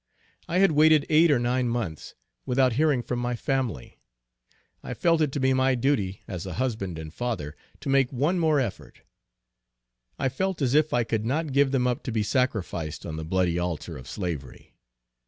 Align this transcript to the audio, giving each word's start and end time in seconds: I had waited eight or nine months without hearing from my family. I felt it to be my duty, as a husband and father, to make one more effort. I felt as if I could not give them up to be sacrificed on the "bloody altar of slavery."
I 0.47 0.57
had 0.57 0.71
waited 0.71 1.05
eight 1.09 1.29
or 1.29 1.37
nine 1.37 1.69
months 1.69 2.15
without 2.43 2.73
hearing 2.73 3.03
from 3.03 3.19
my 3.19 3.35
family. 3.35 3.99
I 4.81 4.95
felt 4.95 5.21
it 5.21 5.31
to 5.33 5.39
be 5.39 5.53
my 5.53 5.75
duty, 5.75 6.23
as 6.27 6.47
a 6.47 6.53
husband 6.55 6.97
and 6.97 7.13
father, 7.13 7.55
to 7.81 7.87
make 7.87 8.11
one 8.11 8.39
more 8.39 8.59
effort. 8.59 9.03
I 10.17 10.27
felt 10.27 10.59
as 10.59 10.73
if 10.73 10.91
I 10.91 11.03
could 11.03 11.23
not 11.23 11.53
give 11.53 11.69
them 11.69 11.85
up 11.85 12.01
to 12.05 12.11
be 12.11 12.23
sacrificed 12.23 13.05
on 13.05 13.15
the 13.15 13.23
"bloody 13.23 13.59
altar 13.59 13.95
of 13.95 14.09
slavery." 14.09 14.73